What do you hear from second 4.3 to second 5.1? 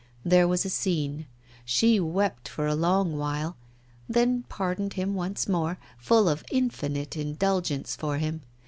pardoned